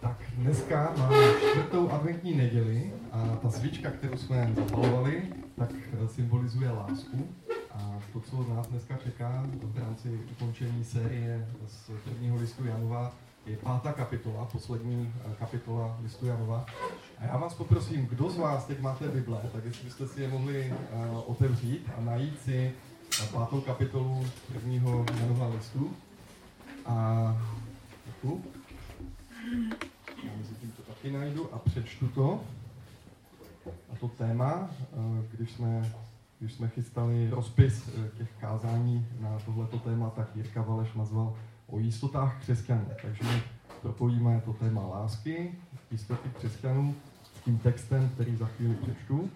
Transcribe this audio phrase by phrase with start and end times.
[0.00, 1.16] tak dneska máme
[1.50, 5.22] čtvrtou adventní neděli a ta svíčka, kterou jsme zapalovali,
[5.58, 5.70] tak
[6.06, 7.28] symbolizuje lásku.
[7.70, 13.12] A to, co nás dneska čeká v rámci ukončení série z prvního listu Janova,
[13.46, 16.66] je pátá kapitola, poslední kapitola listu Janova.
[17.18, 20.28] A já vás poprosím, kdo z vás teď máte Bible, tak jestli byste si je
[20.28, 20.74] mohli
[21.26, 22.72] otevřít a najít si
[23.32, 25.90] pátou kapitolu prvního Janova listu.
[26.86, 27.36] A.
[30.24, 32.40] Já mezi tím to taky najdu a přečtu to.
[33.92, 35.92] A to téma, eh, když jsme,
[36.38, 41.36] když jsme chystali rozpis eh, těch kázání na tohleto téma, tak Jirka Valeš nazval
[41.66, 42.86] o jistotách křesťanů.
[43.02, 43.42] Takže my
[43.82, 45.54] propojíme to téma lásky,
[45.90, 49.30] jistoty křesťanů s tím textem, který za chvíli přečtu.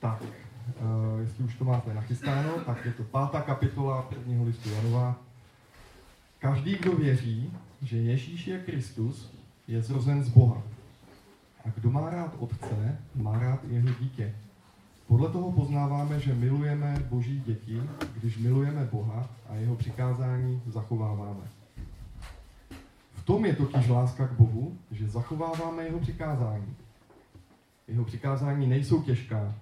[0.00, 5.16] Tak, uh, jestli už to máte nachystáno, tak je to pátá kapitola prvního listu Janova.
[6.44, 9.32] Každý, kdo věří, že Ježíš je Kristus,
[9.68, 10.62] je zrozen z Boha.
[11.64, 14.34] A kdo má rád Otce, má rád jeho dítě.
[15.06, 17.82] Podle toho poznáváme, že milujeme Boží děti,
[18.16, 21.44] když milujeme Boha a jeho přikázání zachováváme.
[23.14, 26.76] V tom je totiž láska k Bohu, že zachováváme jeho přikázání.
[27.88, 29.54] Jeho přikázání nejsou těžká,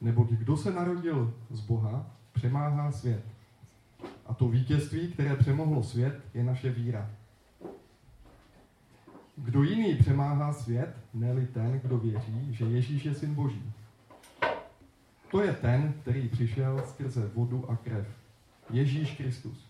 [0.00, 3.33] Neboť kdo se narodil z Boha, přemáhá svět.
[4.26, 7.10] A to vítězství, které přemohlo svět, je naše víra.
[9.36, 13.72] Kdo jiný přemáhá svět, ne ten, kdo věří, že Ježíš je syn Boží.
[15.30, 18.06] To je ten, který přišel skrze vodu a krev.
[18.70, 19.66] Ježíš Kristus.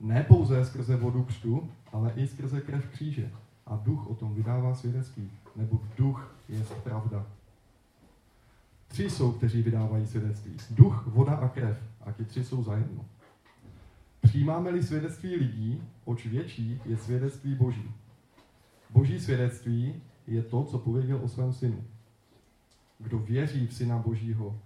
[0.00, 3.30] Ne pouze skrze vodu křtu, ale i skrze krev kříže.
[3.66, 7.26] A duch o tom vydává svědectví, nebo duch je pravda.
[8.88, 10.56] Tři jsou, kteří vydávají svědectví.
[10.70, 11.78] Duch, voda a krev.
[12.06, 13.04] A ti tři jsou zajedno.
[14.20, 17.90] Přijímáme-li svědectví lidí, oč větší je svědectví Boží.
[18.90, 21.84] Boží svědectví je to, co pověděl o svém synu.
[22.98, 24.60] Kdo věří v syna Božího,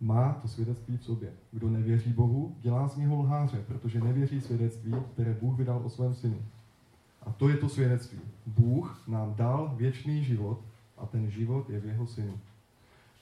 [0.00, 1.32] má to svědectví v sobě.
[1.52, 6.14] Kdo nevěří Bohu, dělá z něho lháře, protože nevěří svědectví, které Bůh vydal o svém
[6.14, 6.42] synu.
[7.22, 8.18] A to je to svědectví.
[8.46, 10.60] Bůh nám dal věčný život
[10.98, 12.40] a ten život je v jeho synu.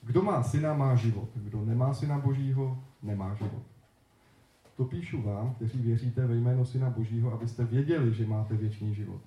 [0.02, 1.28] Kdo má syna, má život.
[1.34, 3.62] Kdo nemá syna Božího, nemá život.
[4.76, 9.20] To píšu vám, kteří věříte ve jméno syna Božího, abyste věděli, že máte věčný život.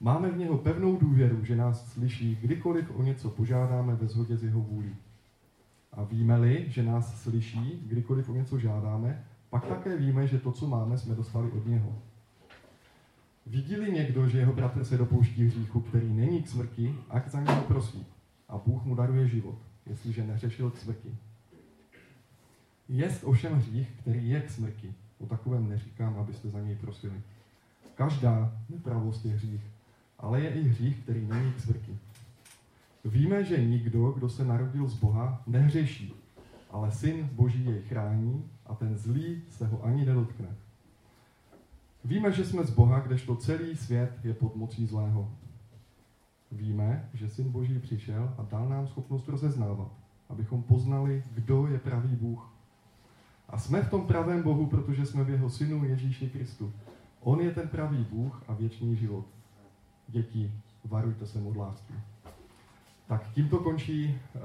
[0.00, 4.44] Máme v něho pevnou důvěru, že nás slyší, kdykoliv o něco požádáme ve shodě s
[4.44, 4.96] jeho vůlí.
[5.92, 10.66] A víme-li, že nás slyší, kdykoliv o něco žádáme, pak také víme, že to, co
[10.66, 11.98] máme, jsme dostali od něho.
[13.46, 17.62] Vidí-li někdo, že jeho bratr se dopouští hříchu, který není k smrti, ať za něho
[17.62, 18.06] prosí
[18.48, 21.16] a Bůh mu daruje život, jestliže neřešil k smrti.
[22.88, 24.94] Jest ovšem hřích, který je k smrti.
[25.18, 27.20] O takovém neříkám, abyste za něj prosili.
[27.94, 29.60] Každá nepravost je hřích,
[30.18, 31.98] ale je i hřích, který není k smrti.
[33.04, 36.14] Víme, že nikdo, kdo se narodil z Boha, nehřeší,
[36.70, 40.48] ale syn Boží jej chrání a ten zlý se ho ani nedotkne.
[42.04, 45.30] Víme, že jsme z Boha, kdežto celý svět je pod mocí zlého.
[46.52, 49.92] Víme, že Syn Boží přišel a dal nám schopnost rozeznávat,
[50.28, 52.57] abychom poznali, kdo je pravý Bůh.
[53.48, 56.72] A jsme v tom pravém Bohu, protože jsme v jeho Synu Ježíši Kristu.
[57.20, 59.24] On je ten pravý Bůh a věčný život.
[60.08, 60.52] Děti,
[60.84, 61.96] varujte se modlářství.
[63.06, 64.42] Tak tímto končí uh,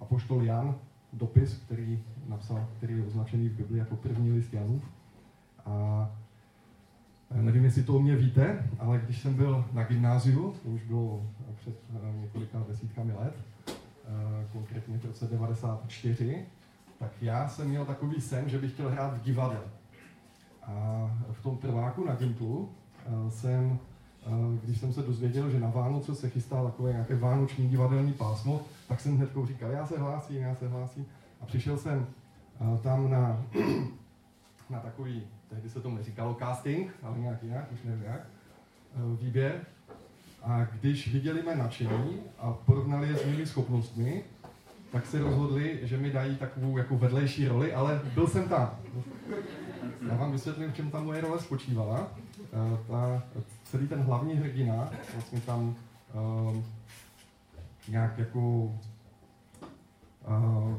[0.00, 0.74] apoštol Jan
[1.12, 4.82] dopis, který napsal, který je označený v Bibli jako první list Janův.
[5.66, 6.10] A
[7.34, 10.82] Eh, nevím, jestli to o mě víte, ale když jsem byl na gymnáziu, to už
[10.82, 11.26] bylo
[11.60, 13.34] před eh, několika desítkami let,
[14.52, 16.46] konkrétně v roce 94,
[17.02, 19.60] tak já jsem měl takový sen, že bych chtěl hrát v divadle.
[20.62, 22.68] A v tom prváku na Gimplu
[23.28, 23.78] jsem,
[24.64, 29.00] když jsem se dozvěděl, že na Vánoce se chystá takové nějaké vánoční divadelní pásmo, tak
[29.00, 31.06] jsem hned říkal, já se hlásím, já se hlásím.
[31.40, 32.06] A přišel jsem
[32.82, 33.42] tam na,
[34.70, 39.66] na takový tehdy se tomu neříkalo casting, ale nějak jinak, už nevím jak, eh, výběr.
[40.42, 44.24] A když viděli mé nadšení a porovnali je s mými schopnostmi,
[44.92, 48.70] tak se rozhodli, že mi dají takovou jako vedlejší roli, ale byl jsem tam.
[50.08, 52.10] Já vám vysvětlím, v čem ta moje role spočívala.
[52.40, 53.22] Eh, ta,
[53.64, 55.74] celý ten hlavní hrdina, vlastně tam
[56.14, 56.64] um,
[57.88, 58.74] nějak jako uh,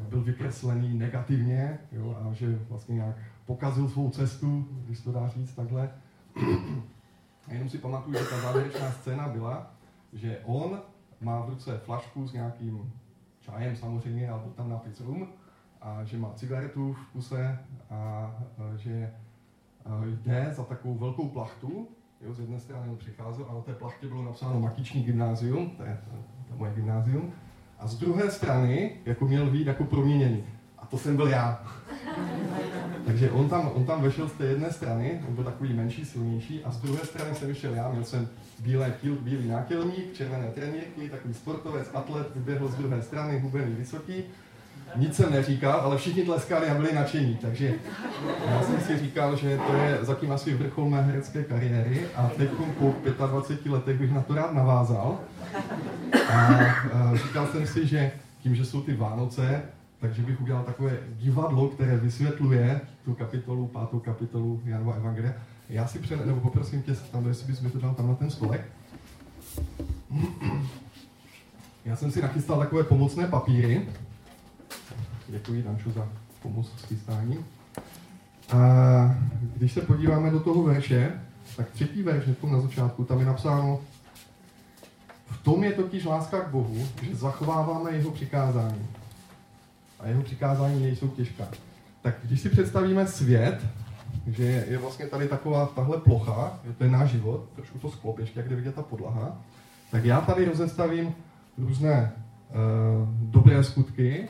[0.09, 3.15] byl vykreslený negativně, jo, a že vlastně nějak
[3.45, 5.89] pokazil svou cestu, když to dá říct takhle.
[7.47, 9.71] A jenom si pamatuju, že ta závěrečná scéna byla,
[10.13, 10.81] že on
[11.21, 12.93] má v ruce flašku s nějakým
[13.45, 15.27] čajem samozřejmě, ale tam nápis rum,
[15.81, 17.59] a že má cigaretu v kuse
[17.89, 19.13] a, a že
[20.05, 21.87] jde za takovou velkou plachtu,
[22.21, 25.83] jo, z jedné strany on přicházel a na té plachtě bylo napsáno Matiční gymnázium, to
[25.83, 27.33] je, to je moje gymnázium,
[27.79, 30.43] a z druhé strany jako měl být jako proměněný.
[30.77, 31.63] A to jsem byl já.
[33.05, 36.63] Takže on tam, on tam vešel z té jedné strany, on byl takový menší, silnější,
[36.63, 38.27] a z druhé strany jsem vyšel já, měl jsem
[38.59, 44.23] bílé kil, bílý nátělník, červené trenírky, takový sportovec, atlet, vyběhl z druhé strany, hubený, vysoký.
[44.95, 47.73] Nic jsem neříkal, ale všichni tleskali a byli nadšení, takže
[48.47, 52.49] já jsem si říkal, že to je zatím asi vrchol mé herecké kariéry a teď
[52.79, 52.95] po
[53.27, 55.19] 25 letech bych na to rád navázal.
[56.29, 56.35] A,
[56.93, 58.11] a říkal jsem si, že
[58.43, 59.61] tím, že jsou ty Vánoce,
[60.03, 65.33] takže bych udělal takové divadlo, které vysvětluje tu kapitolu, pátou kapitolu Janova Evangelia.
[65.69, 68.29] Já si před, nebo poprosím tě, tam, jestli bys mi to dal tam na ten
[68.29, 68.61] stolek.
[71.85, 73.87] Já jsem si nachystal takové pomocné papíry.
[75.27, 76.09] Děkuji, Danču, za
[76.41, 77.45] pomoc s chystáním.
[78.53, 78.57] A
[79.55, 81.11] když se podíváme do toho verše,
[81.57, 83.79] tak třetí verš, na začátku, tam je napsáno,
[85.27, 88.87] v tom je totiž láska k Bohu, že zachováváme jeho přikázání
[90.03, 91.47] a jeho přikázání nejsou těžká.
[92.01, 93.65] Tak když si představíme svět,
[94.27, 98.19] že je vlastně tady taková tahle plocha, že to je náš život, trošku to sklop,
[98.19, 99.41] ještě jak vidět ta podlaha,
[99.91, 101.15] tak já tady rozestavím
[101.57, 102.11] různé
[102.49, 104.29] uh, dobré skutky.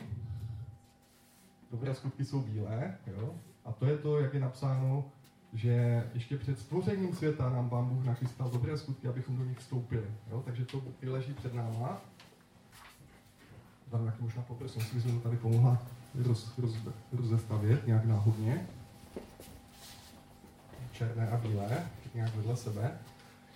[1.70, 3.34] Dobré skutky jsou bílé, jo?
[3.64, 5.04] a to je to, jak je napsáno,
[5.52, 10.06] že ještě před stvořením světa nám Pán Bůh nachystal dobré skutky, abychom do nich vstoupili.
[10.30, 10.42] Jo?
[10.44, 12.00] Takže to leží před náma
[13.94, 15.78] tam jak možná poprosím, jestli jsme tady pomohla
[16.14, 16.74] roz, roz,
[17.12, 18.66] rozestavět nějak náhodně.
[20.92, 21.82] Černé a bílé,
[22.14, 22.90] nějak vedle sebe.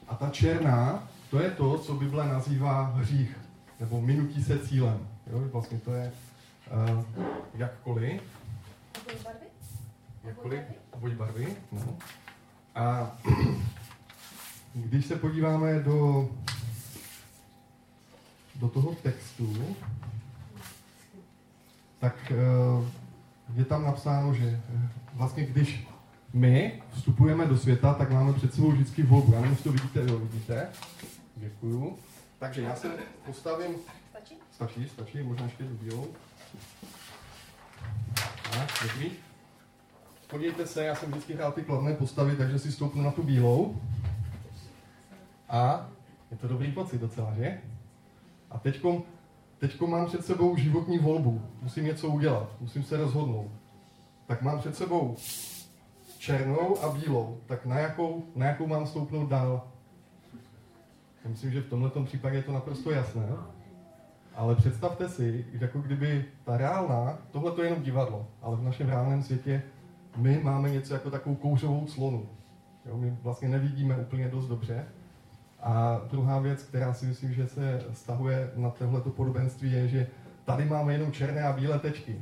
[0.09, 3.37] A ta černá, to je to, co Bible nazývá hřích,
[3.81, 5.09] nebo minutí se cílem.
[5.27, 5.41] Jo?
[5.53, 6.13] Vlastně to je
[6.89, 7.05] uh,
[7.55, 8.23] jakkoliv.
[9.01, 9.47] Obojí barvy?
[10.25, 11.57] Jakkoliv, obojí barvy.
[11.73, 11.99] No.
[12.75, 13.17] A
[14.75, 16.29] když se podíváme do,
[18.55, 19.77] do toho textu,
[21.99, 22.85] tak eh,
[23.55, 25.89] je tam napsáno, že eh, vlastně když
[26.33, 29.33] my vstupujeme do světa, tak máme před sebou vždycky volbu.
[29.33, 30.69] Já nevím, jestli to vidíte, jo, vidíte.
[31.37, 31.99] Děkuju.
[32.39, 32.89] Takže já se
[33.27, 33.75] postavím...
[34.11, 34.35] Stačí?
[34.53, 36.09] Stačí, stačí, možná ještě tu bílou.
[38.53, 39.11] Tak, dobrý.
[40.31, 43.81] Podívejte se, já jsem vždycky hrál ty kladné postavy, takže si stoupnu na tu bílou.
[45.49, 45.89] A
[46.31, 47.61] je to dobrý pocit docela, že?
[48.51, 49.03] A teďkom
[49.59, 53.51] teď mám před sebou životní volbu, musím něco udělat, musím se rozhodnout.
[54.27, 55.17] Tak mám před sebou
[56.19, 59.69] černou a bílou, tak na jakou, na jakou mám stoupnout dál?
[61.25, 63.27] Já myslím, že v tomto případě je to naprosto jasné.
[64.35, 68.89] Ale představte si, jako kdyby ta reálná, tohle to je jenom divadlo, ale v našem
[68.89, 69.63] reálném světě
[70.17, 72.29] my máme něco jako takovou kouřovou clonu.
[72.87, 74.89] Jo, my vlastně nevidíme úplně dost dobře,
[75.61, 80.07] a druhá věc, která si myslím, že se stahuje na tohleto podobenství, je, že
[80.45, 82.21] tady máme jenom černé a bílé tečky.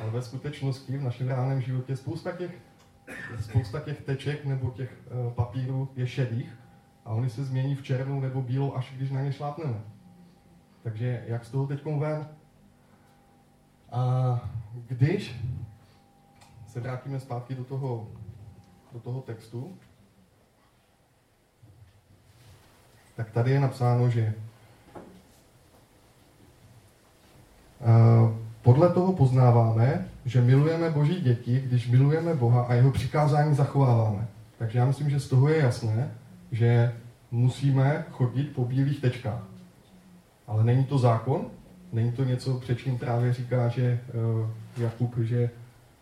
[0.00, 2.58] Ale ve skutečnosti v našem reálném životě spousta těch,
[3.40, 6.58] spousta těch teček nebo těch uh, papírů je šedých
[7.04, 9.80] a oni se změní v černou nebo bílou, až když na ně šlápneme.
[10.82, 12.28] Takže jak z toho teď ven?
[13.92, 14.50] A
[14.86, 15.40] když
[16.66, 18.08] se vrátíme zpátky do toho,
[18.92, 19.78] do toho textu,
[23.20, 24.34] tak tady je napsáno, že
[28.62, 34.28] podle toho poznáváme, že milujeme Boží děti, když milujeme Boha a jeho přikázání zachováváme.
[34.58, 36.10] Takže já myslím, že z toho je jasné,
[36.52, 36.92] že
[37.30, 39.44] musíme chodit po bílých tečkách.
[40.46, 41.46] Ale není to zákon,
[41.92, 44.00] není to něco, před čím právě říká, že
[44.40, 45.50] uh, Jakub, že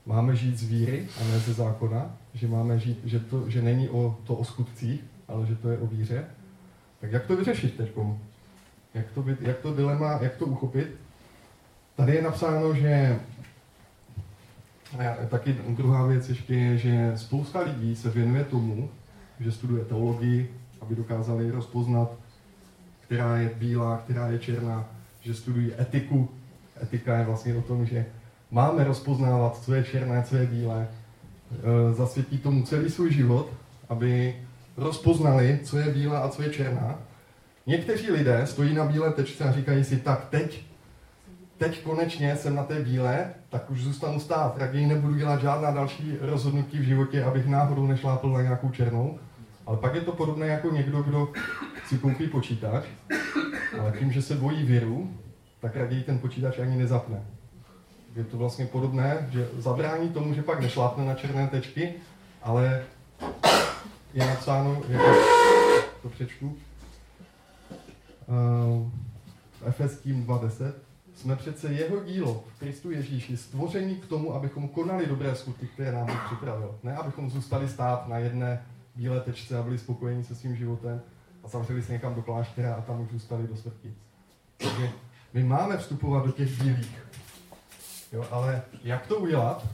[0.06, 3.88] máme žít z víry a ne ze zákona, že máme žít, že, to, že není
[3.88, 6.24] o, to o skutcích, ale že to je o víře.
[7.00, 7.90] Tak jak to vyřešit teď?
[8.94, 10.88] Jak to, jak to dilema, jak to uchopit?
[11.96, 13.20] Tady je napsáno, že
[14.98, 18.90] a taky druhá věc ještě je, že spousta lidí se věnuje tomu,
[19.40, 22.10] že studuje teologii, aby dokázali rozpoznat,
[23.00, 24.88] která je bílá, která je černá,
[25.20, 26.28] že studují etiku.
[26.82, 28.06] Etika je vlastně o tom, že
[28.50, 30.88] máme rozpoznávat, co je černé, co je bílé.
[31.52, 33.52] E, zasvětí tomu celý svůj život,
[33.88, 34.36] aby
[34.78, 36.98] rozpoznali, co je bílá a co je černá.
[37.66, 40.64] Někteří lidé stojí na bílé tečce a říkají si, tak teď,
[41.58, 46.16] teď konečně jsem na té bílé, tak už zůstanu stát, raději nebudu dělat žádná další
[46.20, 49.18] rozhodnutí v životě, abych náhodou nešlápl na nějakou černou.
[49.66, 51.32] Ale pak je to podobné jako někdo, kdo
[51.86, 52.84] si koupí počítač,
[53.80, 55.10] ale tím, že se bojí viru,
[55.60, 57.22] tak raději ten počítač ani nezapne.
[58.16, 61.94] Je to vlastně podobné, že zabrání tomu, že pak nešlápne na černé tečky,
[62.42, 62.82] ale
[64.14, 65.12] je napsáno, jako
[66.02, 66.56] to přečtu,
[68.26, 68.90] uh,
[69.64, 70.72] Efeským 2.10,
[71.14, 75.92] jsme přece jeho dílo v Kristu Ježíši, stvoření k tomu, abychom konali dobré skutky, které
[75.92, 76.78] nám Bůh připravil.
[76.82, 81.02] Ne, abychom zůstali stát na jedné bílé tečce a byli spokojeni se svým životem
[81.44, 83.94] a zavřeli se někam do kláštera a tam už zůstali do smrti.
[84.56, 84.90] Takže
[85.34, 87.02] my máme vstupovat do těch bílých.
[88.12, 89.66] Jo, ale jak to udělat?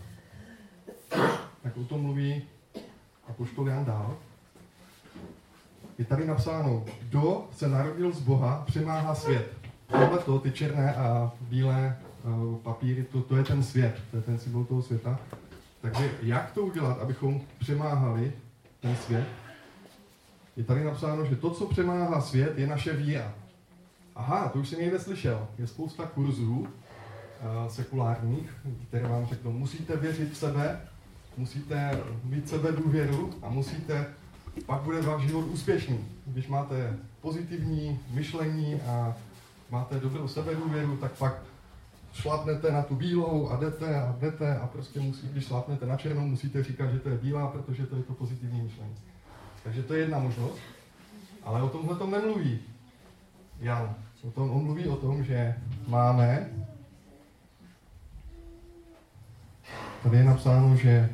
[1.63, 2.43] Tak o tom mluví
[3.29, 4.17] apoštol Jan dál.
[5.99, 9.53] Je tady napsáno, kdo se narodil z Boha, přemáhá svět.
[9.87, 14.23] Tohle to, ty černé a bílé uh, papíry, to, to je ten svět, to je
[14.23, 15.19] ten symbol toho světa.
[15.81, 18.33] Takže jak to udělat, abychom přemáhali
[18.81, 19.27] ten svět?
[20.57, 23.35] Je tady napsáno, že to, co přemáhá svět, je naše víra.
[24.15, 25.49] Aha, to už jsem někde slyšel.
[25.59, 26.69] Je spousta kurzů uh,
[27.69, 28.51] sekulárních,
[28.89, 30.81] které vám řeknou, musíte věřit v sebe,
[31.37, 34.07] musíte mít sebe důvěru a musíte,
[34.67, 35.99] pak bude váš život úspěšný.
[36.27, 39.17] Když máte pozitivní myšlení a
[39.71, 41.43] máte dobrou sebedůvěru, tak pak
[42.13, 46.27] šlapnete na tu bílou a jdete a jdete a prostě musí, když šlapnete na černou,
[46.27, 48.95] musíte říkat, že to je bílá, protože to je to pozitivní myšlení.
[49.65, 50.59] Takže to je jedna možnost,
[51.45, 52.59] ale o tomhle to nemluví
[53.61, 53.95] Jan.
[54.23, 55.55] O tom, on mluví o tom, že
[55.87, 56.51] máme,
[60.03, 61.11] tady je napsáno, že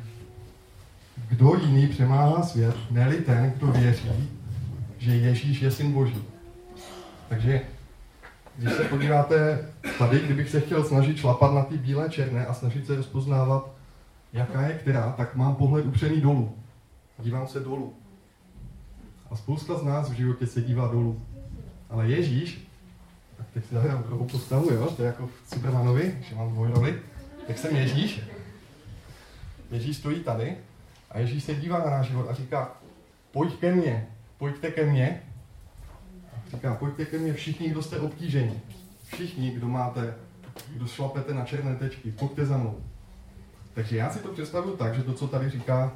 [1.31, 4.29] kdo jiný přemáhá svět, neli ten, kdo věří,
[4.97, 6.23] že Ježíš je syn Boží.
[7.29, 7.61] Takže
[8.57, 9.65] když se podíváte
[9.99, 13.71] tady, kdybych se chtěl snažit šlapat na ty bílé černé a snažit se rozpoznávat,
[14.33, 16.55] jaká je která, tak mám pohled upřený dolů.
[17.19, 17.93] Dívám se dolů.
[19.29, 21.21] A spousta z nás v životě se dívá dolů.
[21.89, 22.67] Ale Ježíš,
[23.37, 24.93] tak teď si zahrám druhou postavu, jo?
[24.95, 26.99] to je jako v Supermanovi, že mám dvoj roli.
[27.47, 28.21] Tak jsem Ježíš.
[29.71, 30.55] Ježíš stojí tady
[31.11, 32.71] a Ježíš se dívá na náš život a říká,
[33.31, 35.21] pojď ke mně, pojďte ke mně.
[36.51, 38.61] Říká, pojďte ke mně všichni, kdo jste obtíženi.
[39.03, 40.15] Všichni, kdo máte,
[40.67, 42.79] kdo šlapete na černé tečky, pojďte za mnou.
[43.73, 45.91] Takže já si to představuju tak, že to, co tady říká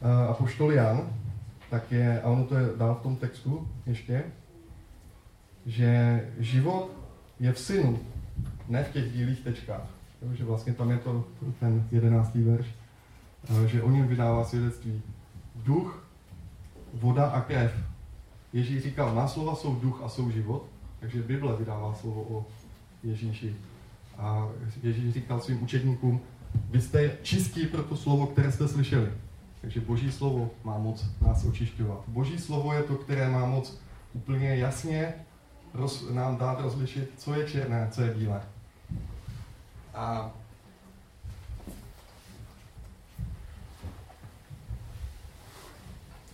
[0.00, 1.10] uh, apoštol Jan,
[1.70, 4.24] tak je, a ono to je dál v tom textu ještě,
[5.66, 6.90] že život
[7.40, 7.98] je v synu,
[8.68, 9.88] ne v těch bílých tečkách.
[10.22, 11.24] Jo, že vlastně tam je to
[11.60, 12.66] ten jedenáctý verš,
[13.66, 15.02] že o něm vydává svědectví
[15.56, 16.04] duch,
[16.94, 17.72] voda a krev.
[18.52, 20.64] Ježíš říkal, má slova jsou duch a jsou život,
[21.00, 22.46] takže Bible vydává slovo o
[23.02, 23.56] Ježíši.
[24.18, 24.48] A
[24.82, 26.20] Ježíš říkal svým učedníkům,
[26.70, 29.12] vy jste čistí pro to slovo, které jste slyšeli.
[29.60, 32.04] Takže Boží slovo má moc nás očišťovat.
[32.08, 33.78] Boží slovo je to, které má moc
[34.12, 35.14] úplně jasně
[35.74, 38.42] roz, nám dát rozlišit, co je černé, co je bílé.
[39.94, 40.30] A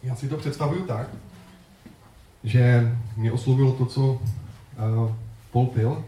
[0.03, 1.09] já si to představuju tak,
[2.45, 4.21] že mě oslovilo to, co uh,
[5.53, 6.05] Paul Pill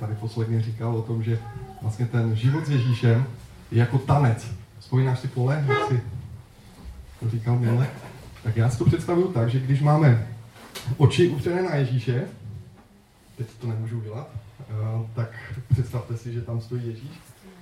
[0.00, 1.38] tady posledně říkal o tom, že
[1.82, 3.26] vlastně ten život s Ježíšem
[3.70, 4.46] je jako tanec.
[4.78, 6.02] Vzpomínáš si pole, jak si
[7.20, 7.88] to říkal minule?
[8.42, 10.26] Tak já si to představuju tak, že když máme
[10.96, 12.24] oči upřené na Ježíše,
[13.36, 15.30] teď to nemůžu udělat, uh, tak
[15.68, 17.10] představte si, že tam stojí Ježíš,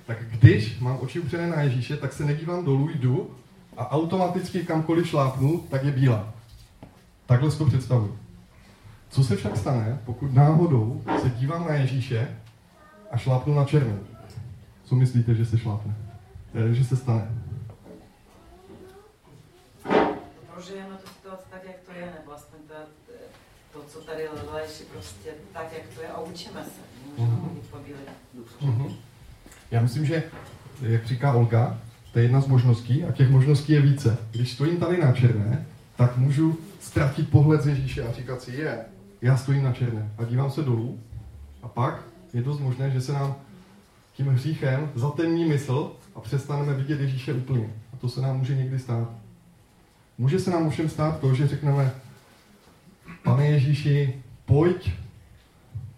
[0.05, 3.35] tak když mám oči upřené na Ježíše, tak se nedívám dolů, jdu
[3.77, 6.33] a automaticky kamkoliv šlápnu, tak je bílá.
[7.25, 8.19] Takhle si to představuji.
[9.09, 12.37] Co se však stane, pokud náhodou se dívám na Ježíše
[13.11, 13.99] a šlápnu na černou?
[14.83, 15.95] Co myslíte, že se šlápne?
[16.71, 17.31] Že se stane?
[20.53, 22.73] Prožijeme tu situaci tak, jak to je, nebo vlastně to,
[23.73, 26.81] to co tady leží, prostě tak, jak to je a učíme se.
[27.17, 28.45] Můžeme mm-hmm.
[28.61, 28.95] mm-hmm.
[29.71, 30.23] Já myslím, že,
[30.81, 31.77] jak říká Olga,
[32.15, 34.17] to je jedna z možností a těch možností je více.
[34.31, 38.85] Když stojím tady na černé, tak můžu ztratit pohled z Ježíše a říkat si, je,
[39.21, 40.99] já stojím na černé a dívám se dolů
[41.63, 42.03] a pak
[42.33, 43.35] je dost možné, že se nám
[44.13, 47.69] tím hříchem zatemní mysl a přestaneme vidět Ježíše úplně.
[47.93, 49.09] A to se nám může někdy stát.
[50.17, 51.91] Může se nám všem stát to, že řekneme,
[53.23, 54.13] pane Ježíši,
[54.45, 54.91] pojď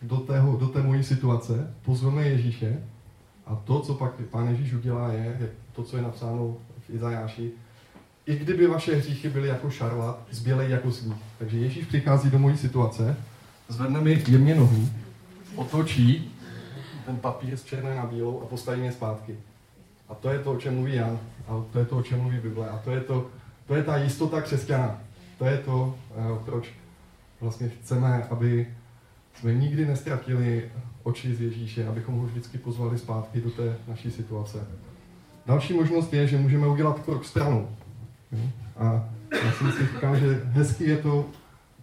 [0.02, 2.84] do, tého, do té mojí situace, pozveme Ježíše
[3.46, 6.58] a to, co pak Pán Ježíš udělá, je to, co je napsáno
[6.88, 7.52] v Izajáši.
[8.26, 11.16] I kdyby vaše hříchy byly jako šarlat, zbělej jako sníh.
[11.38, 13.18] Takže Ježíš přichází do mojí situace,
[13.68, 14.90] zvedne mi jemně nohu,
[15.56, 16.34] otočí
[17.06, 19.38] ten papír z černé na bílou a postaví mě zpátky.
[20.10, 22.38] A to je to, o čem mluví Jan, a to je to, o čem mluví
[22.38, 23.28] Bible, a to je, to,
[23.68, 25.00] to je ta jistota křesťana.
[25.38, 26.70] To je to, eh, proč
[27.42, 28.68] vlastně chceme, aby
[29.34, 30.72] jsme nikdy nestratili
[31.04, 34.68] oči z Ježíše, abychom ho vždycky pozvali zpátky do té naší situace.
[35.48, 37.70] Další možnost je, že můžeme udělat krok stranou.
[38.78, 39.10] A
[39.46, 41.26] já jsem si říkal, že hezky je to,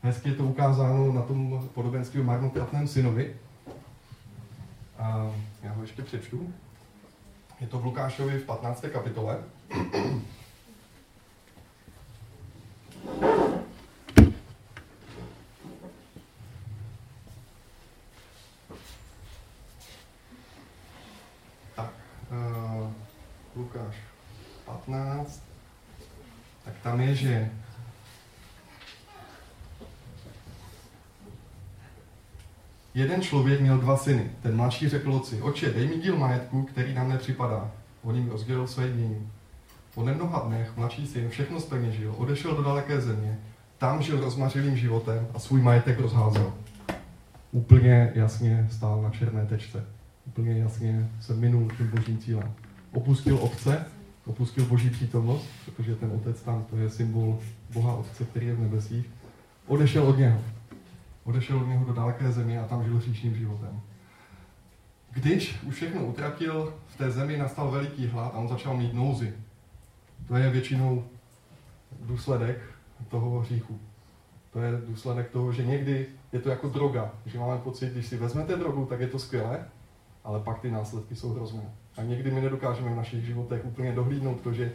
[0.03, 3.37] hezky je to ukázáno na tom podobenství o marnotratném synovi.
[4.99, 5.31] A
[5.63, 6.53] já ho ještě přečtu.
[7.61, 8.85] Je to v Lukášovi v 15.
[8.93, 9.39] kapitole.
[21.77, 21.91] Tak,
[22.31, 22.64] uh,
[23.57, 23.97] Lukáš
[24.65, 25.43] 15,
[26.65, 27.51] tak tam je, že
[32.95, 34.31] Jeden člověk měl dva syny.
[34.43, 37.71] Ten mladší řekl otci, oče, dej mi díl majetku, který nám nepřipadá.
[38.03, 39.31] On jim rozdělil své jmění.
[39.95, 43.39] Po nemnoha dnech mladší syn všechno zpeněžil, odešel do daleké země,
[43.79, 46.53] tam žil rozmařilým životem a svůj majetek rozházel.
[47.53, 49.85] Úplně jasně stál na černé tečce.
[50.27, 52.55] Úplně jasně se minul tím božím cílem.
[52.95, 53.87] Opustil otce,
[54.27, 57.39] opustil boží přítomnost, protože ten otec tam, to je symbol
[57.73, 59.11] Boha Otce, který je v nebesích.
[59.67, 60.41] Odešel od něho.
[61.25, 63.81] Odešel od něho do daleké země a tam žil hříšným životem.
[65.11, 69.35] Když už všechno utratil, v té zemi nastal veliký hlad a on začal mít nouzy.
[70.29, 71.05] To je většinou
[72.01, 72.59] důsledek
[73.09, 73.79] toho hříchu.
[74.53, 78.17] To je důsledek toho, že někdy je to jako droga, že máme pocit, když si
[78.17, 79.65] vezmete drogu, tak je to skvělé,
[80.25, 81.63] ale pak ty následky jsou hrozné.
[81.97, 84.73] A někdy my nedokážeme v našich životech úplně dohlídnout to, že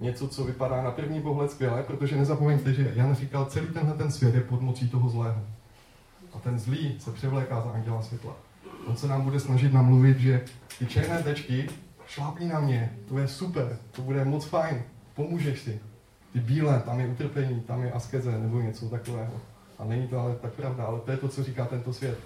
[0.00, 4.10] něco, co vypadá na první pohled skvěle, protože nezapomeňte, že Jan říkal, celý tenhle ten
[4.10, 5.42] svět je pod mocí toho zlého.
[6.34, 8.36] A ten zlý se převléká za anděla světla.
[8.86, 10.44] On se nám bude snažit namluvit, že
[10.78, 11.68] ty černé tečky
[12.06, 14.82] šlápni na mě, to je super, to bude moc fajn,
[15.14, 15.80] pomůžeš si.
[16.32, 19.40] Ty bílé, tam je utrpení, tam je askeze nebo něco takového.
[19.78, 22.18] A není to ale tak pravda, ale to je to, co říká tento svět.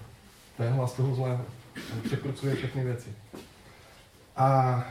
[0.57, 1.45] To je hlas toho zlého.
[1.93, 3.09] On překrucuje všechny věci.
[4.39, 4.83] A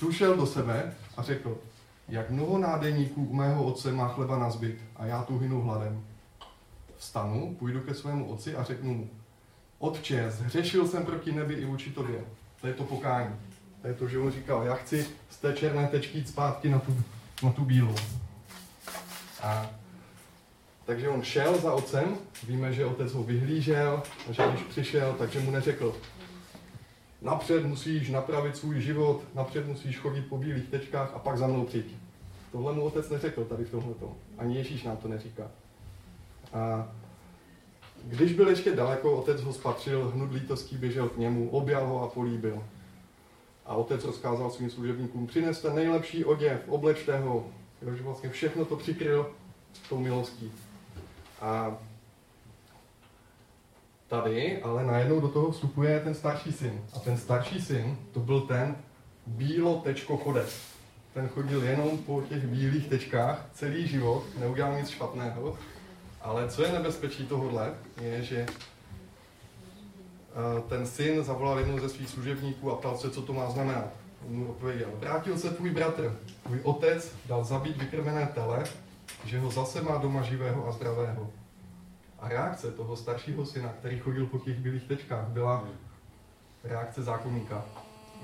[0.00, 1.58] tu šel do sebe a řekl,
[2.08, 6.04] jak mnoho nádeníků u mého otce má chleba na zbyt a já tu hynu hladem.
[6.96, 9.10] Vstanu, půjdu ke svému otci a řeknu mu,
[9.78, 12.20] Otče, zhřešil jsem proti nebi i vůči tobě.
[12.60, 13.34] To je to pokání.
[13.82, 16.78] To je to, že on říkal, já chci z té černé tečky jít zpátky na
[16.78, 17.02] tu,
[17.42, 17.94] na tu bílou.
[19.42, 19.70] A
[20.84, 25.50] takže on šel za otcem, víme, že otec ho vyhlížel, že když přišel, takže mu
[25.50, 25.96] neřekl,
[27.22, 31.64] napřed musíš napravit svůj život, napřed musíš chodit po bílých tečkách a pak za mnou
[31.64, 31.94] přijď.
[32.52, 33.94] Tohle mu otec neřekl tady v tomhle.
[34.38, 35.50] Ani Ježíš nám to neříká.
[36.52, 36.88] A
[38.04, 42.08] když byl ještě daleko, otec ho spatřil, hnud lítostí běžel k němu, objal ho a
[42.08, 42.64] políbil.
[43.66, 47.46] A otec rozkázal svým služebníkům, přineste nejlepší oděv, oblečte ho.
[47.80, 49.30] Takže vlastně všechno to přikryl
[49.88, 50.52] tou milostí.
[51.40, 51.78] A
[54.08, 56.80] tady, ale najednou do toho vstupuje ten starší syn.
[56.96, 58.76] A ten starší syn, to byl ten
[59.26, 60.60] bílo tečko chodec.
[61.14, 65.58] Ten chodil jenom po těch bílých tečkách celý život, neudělal nic špatného.
[66.22, 68.46] Ale co je nebezpečí tohohle, je, že
[70.68, 73.88] ten syn zavolal jednou ze svých služebníků a ptal se, co to má znamenat.
[74.28, 78.64] On mu odpověděl, vrátil se tvůj bratr, tvůj otec dal zabít vykrmené tele,
[79.24, 81.30] že ho zase má doma živého a zdravého.
[82.18, 85.64] A reakce toho staršího syna, který chodil po těch bílých tečkách, byla
[86.64, 87.64] reakce zákonníka.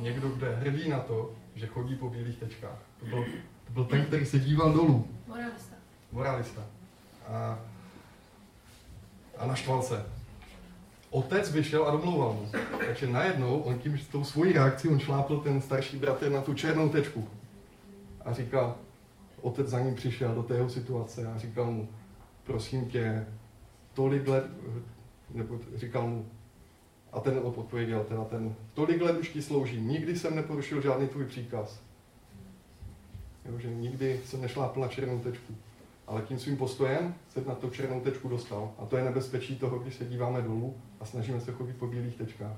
[0.00, 2.78] Někdo, kdo je hrdý na to, že chodí po bílých tečkách.
[3.00, 3.24] To byl,
[3.66, 5.08] to byl ten, který se díval dolů.
[5.26, 5.74] Moralista.
[6.12, 6.62] Moralista.
[7.28, 7.58] A,
[9.38, 10.06] a naštval se.
[11.10, 12.50] Otec vyšel a domlouval mu.
[12.86, 16.54] Takže najednou on tím, s tou svojí reakcí, on šlápl ten starší bratr na tu
[16.54, 17.28] černou tečku.
[18.24, 18.76] A říkal,
[19.40, 21.88] otec za ním přišel do té jeho situace a říkal mu,
[22.44, 23.26] prosím tě,
[23.94, 24.44] tolik let,
[25.34, 26.26] nebo říkal mu,
[27.12, 31.24] a ten odpověděl, teda ten, tolik let už ti sloužím, nikdy jsem neporušil žádný tvůj
[31.24, 31.80] příkaz.
[33.44, 35.54] Jo, že nikdy jsem nešlápl na černou tečku.
[36.06, 38.70] Ale tím svým postojem se na tu černou tečku dostal.
[38.78, 42.16] A to je nebezpečí toho, když se díváme dolů a snažíme se chodit po bílých
[42.16, 42.56] tečkách.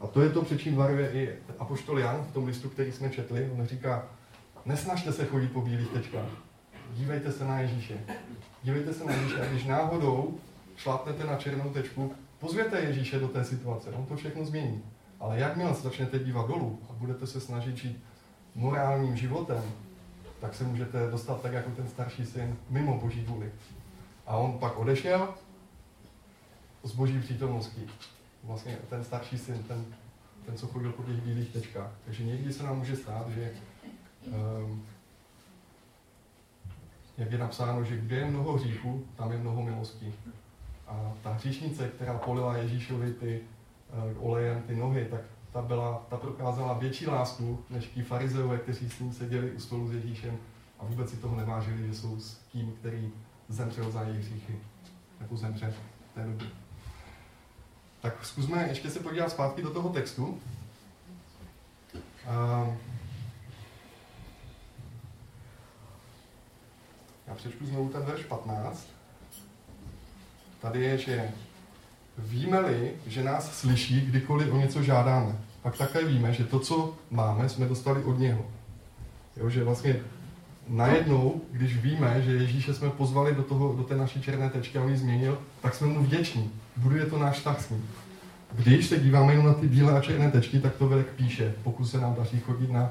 [0.00, 3.10] A to je to, před čím varuje i Apoštol Jan v tom listu, který jsme
[3.10, 3.50] četli.
[3.58, 4.08] On říká,
[4.66, 6.30] nesnažte se chodit po bílých tečkách.
[6.94, 8.00] Dívejte se na Ježíše.
[8.62, 10.38] Dívejte se na Ježíše a když náhodou
[10.78, 14.82] šlápnete na černou tečku, pozvěte Ježíše do té situace, on to všechno změní.
[15.20, 18.04] Ale jakmile se začnete dívat dolů a budete se snažit žít
[18.54, 19.62] morálním životem,
[20.40, 23.52] tak se můžete dostat tak jako ten starší syn mimo boží vůli.
[24.26, 25.34] A on pak odešel
[26.82, 27.86] z boží přítomnosti.
[28.44, 29.84] Vlastně ten starší syn, ten,
[30.46, 31.90] ten co chodil po těch bílých tečkách.
[32.04, 33.52] Takže někdy se nám může stát, že
[34.26, 34.86] um,
[37.18, 40.14] jak je napsáno, že kde je mnoho hříchů, tam je mnoho milostí.
[40.88, 43.40] A ta hříšnice, která polila Ježíšovi ty
[44.20, 45.20] uh, olejem ty nohy, tak
[45.52, 49.88] ta, byla, ta prokázala větší lásku, než ti farizeové, kteří s ním seděli u stolu
[49.88, 50.38] s Ježíšem
[50.78, 53.12] a vůbec si toho nevážili, že jsou s tím, který
[53.48, 54.58] zemřel za jejich hříchy.
[55.20, 55.74] Nebo zemře
[56.10, 56.46] v té době.
[58.00, 60.40] Tak zkusme ještě se podívat zpátky do toho textu.
[67.26, 68.97] Já přečtu znovu ten verš 15.
[70.60, 71.28] Tady je, že
[72.18, 77.48] víme-li, že nás slyší, kdykoliv o něco žádáme, pak také víme, že to, co máme,
[77.48, 78.46] jsme dostali od něho.
[79.36, 79.96] Jo, že vlastně
[80.68, 84.82] najednou, když víme, že Ježíše jsme pozvali do, toho, do té naší černé tečky a
[84.82, 86.50] on ji změnil, tak jsme mu vděční.
[86.76, 87.88] Buduje to náš vztah s ním.
[88.52, 91.84] Když se díváme jenom na ty bílé a černé tečky, tak to Velek píše, pokud
[91.84, 92.90] se nám daří chodit na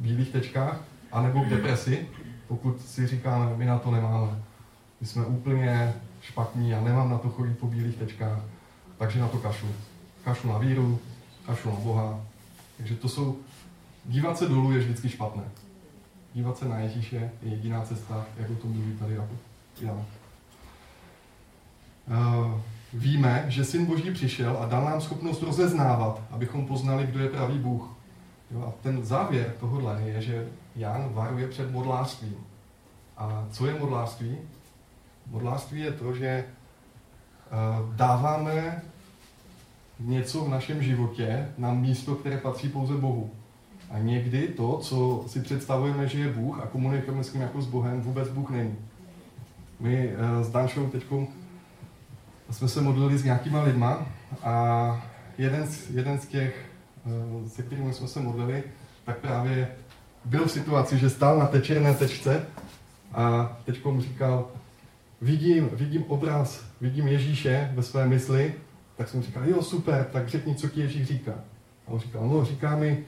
[0.00, 0.80] bílých tečkách,
[1.12, 2.06] anebo k depresi,
[2.48, 4.42] pokud si říkáme, my na to nemáme.
[5.00, 8.38] My jsme úplně špatní a nemám na to chodit po bílých tečkách,
[8.98, 9.66] takže na to kašu.
[10.24, 10.98] Kašu na víru,
[11.46, 12.20] kašu na Boha.
[12.76, 13.36] Takže to jsou,
[14.04, 15.42] dívat se dolů je vždycky špatné.
[16.34, 19.14] Dívat se na Ježíše je jediná cesta, jak o tom mluví tady
[19.80, 20.04] Jan.
[22.08, 22.60] Uh,
[22.92, 27.58] víme, že Syn Boží přišel a dal nám schopnost rozeznávat, abychom poznali, kdo je pravý
[27.58, 27.96] Bůh.
[28.50, 32.36] Jo, a ten závěr tohohle je, že Jan varuje před modlářstvím.
[33.16, 34.36] A co je modlářství?
[35.30, 38.82] Modlářství je to, že uh, dáváme
[40.00, 43.30] něco v našem životě na místo, které patří pouze Bohu.
[43.90, 47.66] A někdy to, co si představujeme, že je Bůh a komunikujeme s ním jako s
[47.66, 48.74] Bohem, vůbec Bůh není.
[49.80, 51.04] My uh, s Danšou teď
[52.50, 54.06] jsme se modlili s nějakýma lidma
[54.42, 55.06] a
[55.38, 56.70] jeden z, jeden z těch,
[57.04, 58.64] uh, se kterými jsme se modlili,
[59.04, 59.68] tak právě
[60.24, 62.46] byl v situaci, že stál na té černé tečce
[63.12, 64.48] a teď mu říkal,
[65.20, 68.54] vidím, vidím obraz, vidím Ježíše ve své mysli,
[68.96, 71.32] tak jsem říkal, jo, super, tak řekni, co ti Ježíš říká.
[71.86, 73.04] A on říkal, no, říká mi,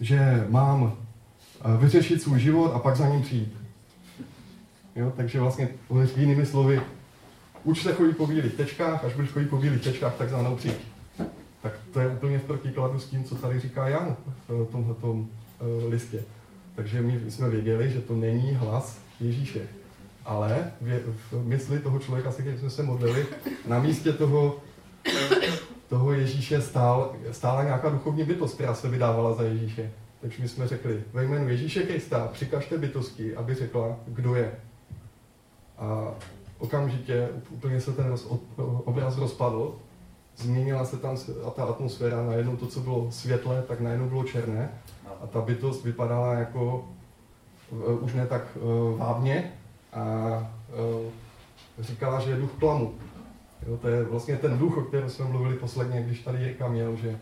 [0.00, 0.96] že mám
[1.60, 3.56] eh, vyřešit svůj život a pak za ním přijít.
[4.96, 5.68] Jo, takže vlastně
[6.16, 6.80] jinými slovy,
[7.64, 10.56] uč se chodit po bílých tečkách, až budeš chodit po bílých tečkách, tak za mnou
[10.56, 10.76] přijď.
[11.62, 14.16] Tak to je úplně v protikladu s tím, co tady říká Jan
[14.48, 15.26] v tomhle uh,
[15.88, 16.22] listě.
[16.74, 19.60] Takže my jsme věděli, že to není hlas Ježíše.
[20.24, 23.26] Ale v, v mysli toho člověka, se kterým jsme se modlili,
[23.68, 24.56] na místě toho,
[25.88, 29.90] toho Ježíše stál, stála nějaká duchovní bytost, která se vydávala za Ježíše.
[30.20, 34.52] Takže my jsme řekli, ve jménu Ježíše Krista přikažte bytosti, aby řekla, kdo je.
[35.78, 36.14] A
[36.58, 38.28] okamžitě úplně se ten roz,
[38.84, 39.74] obraz rozpadl,
[40.36, 41.16] změnila se tam
[41.56, 44.70] ta atmosféra, najednou to, co bylo světlé, tak najednou bylo černé
[45.22, 46.88] a ta bytost vypadala jako
[47.70, 49.52] uh, už ne tak uh, vábně
[49.92, 50.02] a
[50.94, 51.10] uh,
[51.78, 52.94] říkala, že je duch plamu.
[53.66, 56.96] Jo, to je vlastně ten duch, o kterém jsme mluvili posledně, když tady Jirka měl,
[56.96, 57.18] že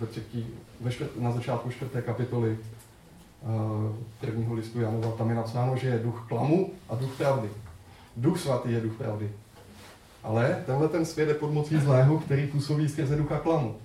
[0.00, 0.46] ve třetí,
[0.80, 2.58] ve štvrt, na začátku čtvrté kapitoly
[3.42, 7.48] uh, prvního listu Janova, tam je napsáno, že je duch klamu a duch pravdy.
[8.16, 9.30] Duch svatý je duch pravdy.
[10.22, 13.76] Ale tenhle ten svět je pod mocí zlého, který působí skrze ducha klamu.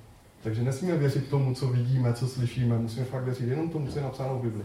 [0.44, 2.78] Takže nesmíme věřit tomu, co vidíme, co slyšíme.
[2.78, 4.64] Musíme fakt věřit jenom tomu, co je napsáno v Bibli.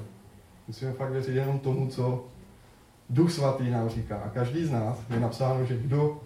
[0.68, 2.25] Musíme fakt věřit jenom tomu, co
[3.12, 4.16] Duch Svatý nám říká.
[4.16, 6.20] A každý z nás je napsáno, že kdo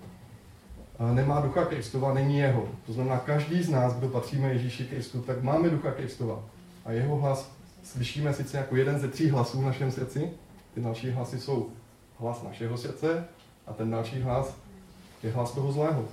[1.13, 2.69] nemá Ducha Kristova, není jeho.
[2.87, 6.43] To znamená, každý z nás, kdo patříme Ježíši Kristu, tak máme Ducha Kristova.
[6.85, 10.31] A jeho hlas slyšíme sice jako jeden ze tří hlasů v našem srdci.
[10.75, 11.69] Ty další hlasy jsou
[12.19, 13.25] hlas našeho srdce
[13.67, 14.57] a ten další hlas
[15.23, 16.05] je hlas toho zlého.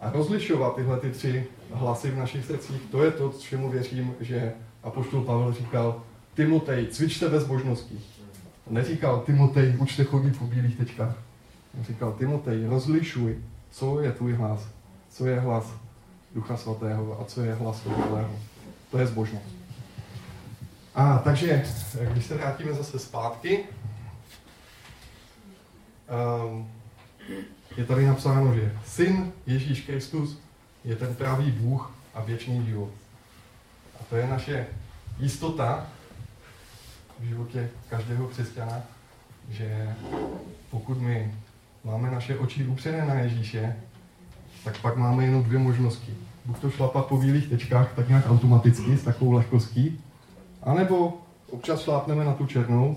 [0.00, 4.52] A rozlišovat tyhle ty tři hlasy v našich srdcích, to je to, čemu věřím, že
[4.82, 6.02] Apoštol Pavel říkal,
[6.34, 8.19] Timotej, cvičte bezbožností.
[8.70, 11.14] Neříkal Timotej, učte chodit po bílých tečkách.
[11.80, 13.38] Říkal, Timotej, rozlišuj,
[13.70, 14.68] co je tvůj hlas,
[15.10, 15.64] co je hlas
[16.34, 18.30] Ducha Svatého a co je hlas zlého.
[18.90, 19.44] To je zbožnost.
[20.94, 21.62] A takže,
[22.12, 23.64] když se vrátíme zase zpátky,
[26.44, 26.70] um,
[27.76, 30.38] je tady napsáno, že syn Ježíš Kristus
[30.84, 32.90] je ten pravý Bůh a věčný život.
[34.00, 34.66] A to je naše
[35.18, 35.86] jistota
[37.20, 38.80] v životě každého křesťana,
[39.50, 39.96] že
[40.70, 41.34] pokud my
[41.84, 43.76] máme naše oči upřené na Ježíše,
[44.64, 46.14] tak pak máme jenom dvě možnosti.
[46.44, 50.00] Buď to šlapat po bílých tečkách tak nějak automaticky, s takovou lehkostí,
[50.62, 52.96] anebo občas šlápneme na tu černou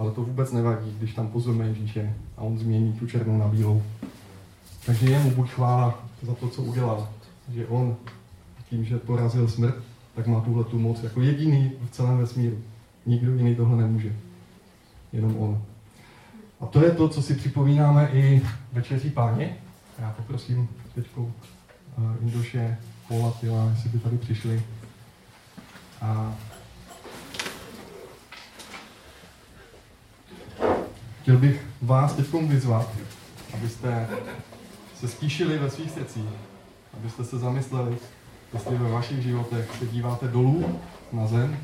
[0.00, 3.82] ale to vůbec nevadí, když tam pozorujeme Ježíše a on změní tu černou na bílou.
[4.86, 7.08] Takže jemu buď chvála za to, co udělal.
[7.54, 7.96] Že on
[8.70, 9.74] tím, že porazil smrt,
[10.14, 12.58] tak má tuhle tu moc jako jediný v celém vesmíru.
[13.06, 14.16] Nikdo jiný tohle nemůže.
[15.12, 15.62] Jenom on.
[16.60, 19.56] A to je to, co si připomínáme i večeří páně.
[19.98, 21.30] Já poprosím teď uh,
[22.22, 24.62] Indoše, Paula, Tila, jestli by tady přišli.
[26.02, 26.34] A
[31.22, 32.90] chtěl bych vás teď vyzvat,
[33.54, 34.08] abyste
[34.96, 36.24] se stíšili ve svých srdcích,
[36.94, 37.96] abyste se zamysleli,
[38.54, 40.80] jestli ve vašich životech se díváte dolů
[41.12, 41.58] na zem,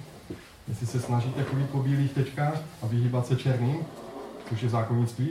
[0.69, 3.77] jestli se snažíte chodit po bílých tečkách a vyhýbat se černým,
[4.49, 5.29] což je zákonnictví,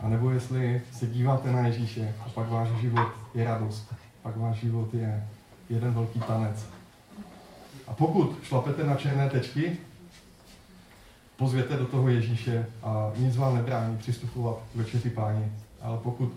[0.00, 4.94] anebo jestli se díváte na Ježíše a pak váš život je radost, pak váš život
[4.94, 5.28] je
[5.70, 6.66] jeden velký tanec.
[7.86, 9.76] A pokud šlapete na černé tečky,
[11.36, 15.52] pozvěte do toho Ježíše a nic vám nebrání přistupovat k večeři páni.
[15.82, 16.32] Ale pokud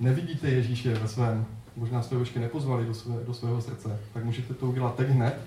[0.00, 4.24] nevidíte Ježíše ve svém, možná jste ho ještě nepozvali do, své, do svého srdce, tak
[4.24, 5.40] můžete to udělat teď hned,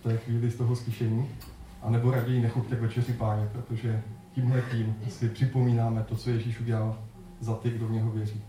[0.00, 1.28] v té chvíli z toho slyšení,
[1.82, 4.02] anebo raději nechoďte k večeři páně, protože
[4.34, 6.98] tímhle tím si připomínáme to, co Ježíš udělal
[7.40, 8.42] za ty, kdo v něho věří.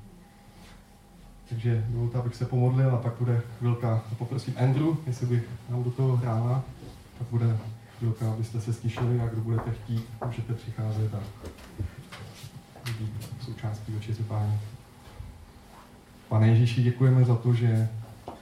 [1.50, 4.04] Takže dovolte, abych se pomodlil a pak bude chvilka.
[4.18, 6.64] Poprosím Andrew, jestli bych nám do toho hrála,
[7.20, 7.58] tak bude
[8.00, 11.20] chvilka, abyste se stišili a kdo budete chtít, můžete přicházet a
[13.00, 14.60] být součástí večeře páně.
[16.30, 17.90] Pane Ježíši, děkujeme za to, že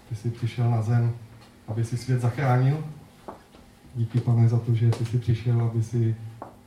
[0.09, 1.13] ty jsi přišel na zem,
[1.67, 2.83] aby si svět zachránil.
[3.95, 6.15] Díky, pane, za to, že ty jsi přišel, aby si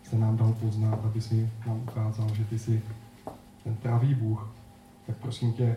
[0.02, 2.82] se nám dal poznat, aby si nám ukázal, že ty jsi
[3.64, 4.50] ten pravý Bůh.
[5.06, 5.76] Tak prosím tě,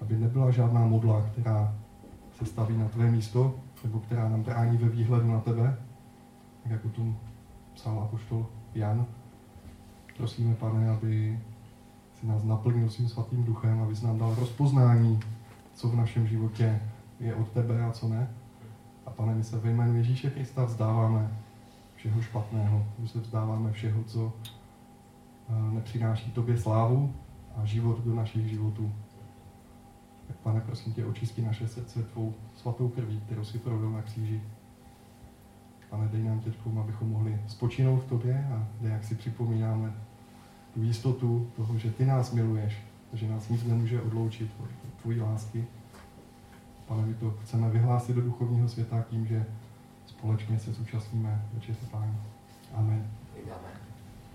[0.00, 1.74] aby nebyla žádná modla, která
[2.38, 5.76] se staví na tvé místo, nebo která nám brání ve výhledu na tebe,
[6.62, 7.16] tak jako tu
[7.74, 9.06] psal apoštol Jan.
[10.16, 11.40] Prosíme, pane, aby
[12.20, 15.20] si nás naplnil svým svatým duchem, aby nám dal rozpoznání,
[15.74, 16.80] co v našem životě
[17.20, 18.28] je od tebe a co ne.
[19.06, 21.30] A pane, my se ve jménu Ježíše Krista vzdáváme
[21.96, 24.32] všeho špatného, my se vzdáváme všeho, co
[25.48, 27.14] eh, nepřináší tobě slávu
[27.56, 28.92] a život do našich životů.
[30.26, 34.42] Tak pane, prosím tě, očistí naše srdce tvou svatou krví, kterou si prolil na kříži.
[35.90, 39.92] Pane, dej nám teď, abychom mohli spočinout v tobě a dej, jak si připomínáme
[40.74, 44.68] tu jistotu toho, že ty nás miluješ, že nás nic nemůže odloučit od
[45.02, 45.64] tvojí lásky.
[46.88, 49.44] Pane, my to chceme vyhlásit do duchovního světa tím, že
[50.06, 52.14] společně se zúčastníme večeře Páně.
[52.74, 53.10] Amen.
[53.44, 53.85] Amen.